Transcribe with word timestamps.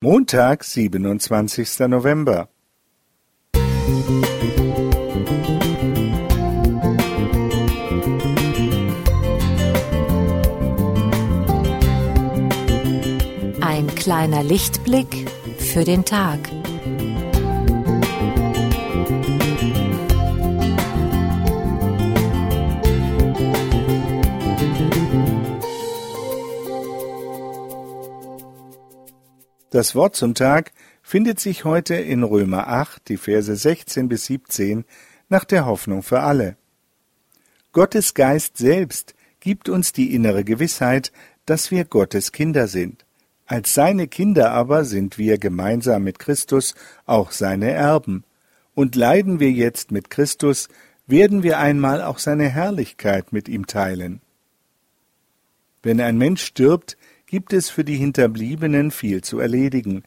Montag, 0.00 0.62
siebenundzwanzigster 0.62 1.88
November. 1.88 2.48
Ein 13.60 13.88
kleiner 13.96 14.44
Lichtblick 14.44 15.28
für 15.58 15.82
den 15.82 16.04
Tag. 16.04 16.38
Das 29.70 29.94
Wort 29.94 30.16
zum 30.16 30.34
Tag 30.34 30.72
findet 31.02 31.40
sich 31.40 31.64
heute 31.64 31.94
in 31.94 32.22
Römer 32.22 32.68
8, 32.68 33.06
die 33.08 33.18
Verse 33.18 33.54
16 33.54 34.08
bis 34.08 34.24
17, 34.24 34.86
nach 35.28 35.44
der 35.44 35.66
Hoffnung 35.66 36.02
für 36.02 36.20
alle. 36.20 36.56
Gottes 37.72 38.14
Geist 38.14 38.56
selbst 38.56 39.14
gibt 39.40 39.68
uns 39.68 39.92
die 39.92 40.14
innere 40.14 40.42
Gewissheit, 40.42 41.12
dass 41.44 41.70
wir 41.70 41.84
Gottes 41.84 42.32
Kinder 42.32 42.66
sind. 42.66 43.04
Als 43.46 43.74
seine 43.74 44.08
Kinder 44.08 44.52
aber 44.52 44.86
sind 44.86 45.18
wir 45.18 45.36
gemeinsam 45.36 46.02
mit 46.02 46.18
Christus 46.18 46.74
auch 47.04 47.30
seine 47.30 47.70
Erben. 47.70 48.24
Und 48.74 48.94
leiden 48.94 49.38
wir 49.38 49.50
jetzt 49.50 49.90
mit 49.90 50.08
Christus, 50.08 50.68
werden 51.06 51.42
wir 51.42 51.58
einmal 51.58 52.00
auch 52.00 52.18
seine 52.18 52.48
Herrlichkeit 52.48 53.32
mit 53.34 53.48
ihm 53.48 53.66
teilen. 53.66 54.22
Wenn 55.82 56.00
ein 56.00 56.16
Mensch 56.16 56.42
stirbt, 56.42 56.96
gibt 57.28 57.52
es 57.52 57.68
für 57.68 57.84
die 57.84 57.96
Hinterbliebenen 57.96 58.90
viel 58.90 59.22
zu 59.22 59.38
erledigen. 59.38 60.02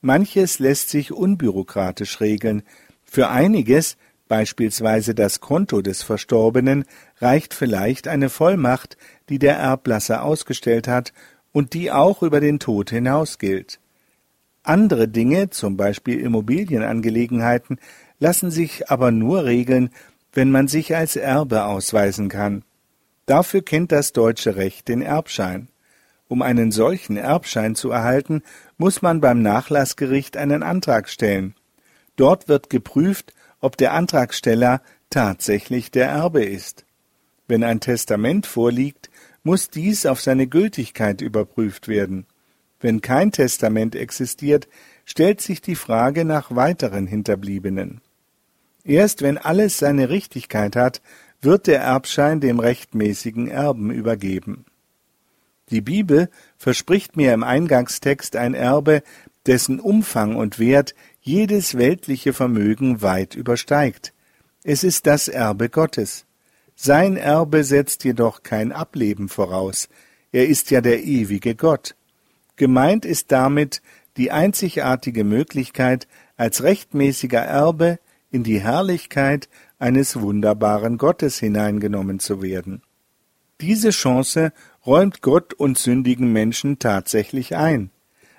Manches 0.00 0.58
lässt 0.58 0.88
sich 0.88 1.12
unbürokratisch 1.12 2.20
regeln. 2.20 2.62
Für 3.04 3.28
einiges, 3.28 3.98
beispielsweise 4.26 5.14
das 5.14 5.40
Konto 5.40 5.82
des 5.82 6.02
Verstorbenen, 6.02 6.84
reicht 7.18 7.52
vielleicht 7.52 8.08
eine 8.08 8.30
Vollmacht, 8.30 8.96
die 9.28 9.38
der 9.38 9.56
Erblasser 9.58 10.24
ausgestellt 10.24 10.88
hat 10.88 11.12
und 11.52 11.74
die 11.74 11.92
auch 11.92 12.22
über 12.22 12.40
den 12.40 12.58
Tod 12.58 12.88
hinaus 12.88 13.38
gilt. 13.38 13.78
Andere 14.62 15.08
Dinge, 15.08 15.50
zum 15.50 15.76
Beispiel 15.76 16.20
Immobilienangelegenheiten, 16.20 17.78
lassen 18.18 18.50
sich 18.50 18.90
aber 18.90 19.10
nur 19.10 19.44
regeln, 19.44 19.90
wenn 20.32 20.50
man 20.50 20.68
sich 20.68 20.96
als 20.96 21.16
Erbe 21.16 21.64
ausweisen 21.64 22.30
kann. 22.30 22.64
Dafür 23.26 23.62
kennt 23.62 23.92
das 23.92 24.12
deutsche 24.12 24.56
Recht 24.56 24.88
den 24.88 25.02
Erbschein. 25.02 25.68
Um 26.28 26.42
einen 26.42 26.72
solchen 26.72 27.16
Erbschein 27.16 27.74
zu 27.74 27.90
erhalten, 27.90 28.42
muss 28.78 29.02
man 29.02 29.20
beim 29.20 29.42
Nachlassgericht 29.42 30.36
einen 30.36 30.62
Antrag 30.62 31.08
stellen. 31.08 31.54
Dort 32.16 32.48
wird 32.48 32.70
geprüft, 32.70 33.34
ob 33.60 33.76
der 33.76 33.92
Antragsteller 33.92 34.82
tatsächlich 35.10 35.90
der 35.90 36.08
Erbe 36.08 36.44
ist. 36.44 36.84
Wenn 37.48 37.64
ein 37.64 37.80
Testament 37.80 38.46
vorliegt, 38.46 39.10
muss 39.42 39.68
dies 39.68 40.06
auf 40.06 40.20
seine 40.20 40.46
Gültigkeit 40.46 41.20
überprüft 41.20 41.88
werden. 41.88 42.26
Wenn 42.80 43.00
kein 43.00 43.30
Testament 43.30 43.94
existiert, 43.94 44.68
stellt 45.04 45.40
sich 45.40 45.60
die 45.60 45.74
Frage 45.74 46.24
nach 46.24 46.54
weiteren 46.54 47.06
Hinterbliebenen. 47.06 48.00
Erst 48.84 49.22
wenn 49.22 49.38
alles 49.38 49.78
seine 49.78 50.08
Richtigkeit 50.08 50.76
hat, 50.76 51.00
wird 51.40 51.66
der 51.66 51.80
Erbschein 51.80 52.40
dem 52.40 52.58
rechtmäßigen 52.58 53.48
Erben 53.48 53.90
übergeben. 53.90 54.64
Die 55.72 55.80
Bibel 55.80 56.28
verspricht 56.58 57.16
mir 57.16 57.32
im 57.32 57.42
Eingangstext 57.42 58.36
ein 58.36 58.52
Erbe, 58.52 59.02
dessen 59.46 59.80
Umfang 59.80 60.36
und 60.36 60.58
Wert 60.58 60.94
jedes 61.22 61.78
weltliche 61.78 62.34
Vermögen 62.34 63.00
weit 63.00 63.34
übersteigt. 63.34 64.12
Es 64.62 64.84
ist 64.84 65.06
das 65.06 65.28
Erbe 65.28 65.70
Gottes. 65.70 66.26
Sein 66.76 67.16
Erbe 67.16 67.64
setzt 67.64 68.04
jedoch 68.04 68.42
kein 68.42 68.70
Ableben 68.70 69.30
voraus. 69.30 69.88
Er 70.30 70.46
ist 70.46 70.70
ja 70.70 70.82
der 70.82 71.02
ewige 71.04 71.54
Gott. 71.54 71.96
Gemeint 72.56 73.06
ist 73.06 73.32
damit 73.32 73.80
die 74.18 74.30
einzigartige 74.30 75.24
Möglichkeit, 75.24 76.06
als 76.36 76.62
rechtmäßiger 76.62 77.40
Erbe 77.40 77.98
in 78.30 78.42
die 78.44 78.60
Herrlichkeit 78.60 79.48
eines 79.78 80.20
wunderbaren 80.20 80.98
Gottes 80.98 81.38
hineingenommen 81.38 82.18
zu 82.18 82.42
werden. 82.42 82.82
Diese 83.62 83.90
Chance 83.90 84.52
räumt 84.86 85.22
Gott 85.22 85.54
uns 85.54 85.82
sündigen 85.82 86.32
Menschen 86.32 86.78
tatsächlich 86.78 87.56
ein. 87.56 87.90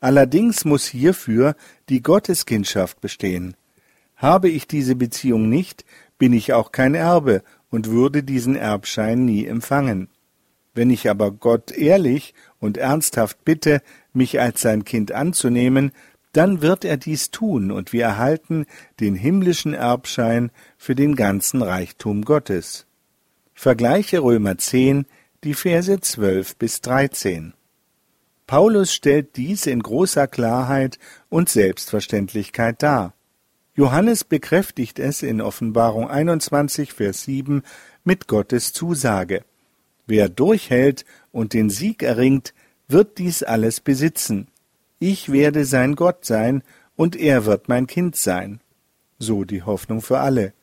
Allerdings 0.00 0.64
muss 0.64 0.86
hierfür 0.86 1.56
die 1.88 2.02
Gotteskindschaft 2.02 3.00
bestehen. 3.00 3.56
Habe 4.16 4.48
ich 4.48 4.66
diese 4.66 4.96
Beziehung 4.96 5.48
nicht, 5.48 5.84
bin 6.18 6.32
ich 6.32 6.52
auch 6.52 6.72
kein 6.72 6.94
Erbe 6.94 7.42
und 7.70 7.88
würde 7.88 8.22
diesen 8.22 8.56
Erbschein 8.56 9.24
nie 9.24 9.46
empfangen. 9.46 10.08
Wenn 10.74 10.90
ich 10.90 11.08
aber 11.08 11.30
Gott 11.30 11.70
ehrlich 11.72 12.34
und 12.58 12.76
ernsthaft 12.76 13.44
bitte, 13.44 13.80
mich 14.12 14.40
als 14.40 14.60
sein 14.60 14.84
Kind 14.84 15.12
anzunehmen, 15.12 15.92
dann 16.32 16.62
wird 16.62 16.84
er 16.84 16.96
dies 16.96 17.30
tun, 17.30 17.70
und 17.70 17.92
wir 17.92 18.04
erhalten 18.04 18.66
den 18.98 19.14
himmlischen 19.14 19.72
Erbschein 19.72 20.50
für 20.76 20.96
den 20.96 21.14
ganzen 21.14 21.62
Reichtum 21.62 22.24
Gottes. 22.24 22.86
Vergleiche 23.54 24.20
Römer 24.20 24.58
10, 24.58 25.06
die 25.44 25.54
Verse 25.54 26.00
12 26.00 26.56
bis 26.56 26.80
13. 26.80 27.52
Paulus 28.46 28.94
stellt 28.94 29.36
dies 29.36 29.66
in 29.66 29.82
großer 29.82 30.26
Klarheit 30.26 30.98
und 31.28 31.50
Selbstverständlichkeit 31.50 32.82
dar. 32.82 33.14
Johannes 33.74 34.24
bekräftigt 34.24 34.98
es 34.98 35.22
in 35.22 35.42
Offenbarung 35.42 36.08
21, 36.08 36.94
Vers 36.94 37.24
7 37.24 37.62
mit 38.04 38.26
Gottes 38.26 38.72
Zusage. 38.72 39.44
Wer 40.06 40.30
durchhält 40.30 41.04
und 41.30 41.52
den 41.52 41.68
Sieg 41.68 42.02
erringt, 42.02 42.54
wird 42.88 43.18
dies 43.18 43.42
alles 43.42 43.80
besitzen. 43.80 44.48
Ich 44.98 45.30
werde 45.30 45.66
sein 45.66 45.94
Gott 45.94 46.24
sein, 46.24 46.62
und 46.96 47.16
er 47.16 47.44
wird 47.44 47.68
mein 47.68 47.86
Kind 47.86 48.16
sein. 48.16 48.60
So 49.18 49.44
die 49.44 49.62
Hoffnung 49.62 50.00
für 50.00 50.20
alle. 50.20 50.54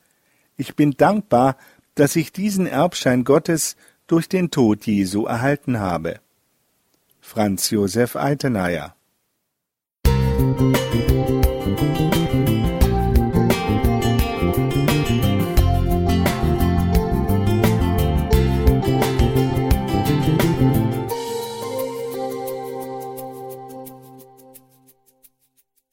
Ich 0.56 0.74
bin 0.74 0.92
dankbar, 0.92 1.56
dass 1.94 2.16
ich 2.16 2.32
diesen 2.32 2.66
Erbschein 2.66 3.24
Gottes 3.24 3.76
durch 4.06 4.28
den 4.28 4.50
Tod 4.50 4.86
Jesu 4.86 5.26
erhalten 5.26 5.80
habe. 5.80 6.20
Franz 7.20 7.70
Josef 7.70 8.16
Eitenayer 8.16 8.94
Musik 10.04 10.82